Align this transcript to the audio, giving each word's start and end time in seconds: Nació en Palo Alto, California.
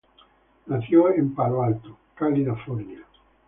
Nació 0.65 1.13
en 1.13 1.35
Palo 1.35 1.61
Alto, 1.61 1.95
California. 2.15 3.05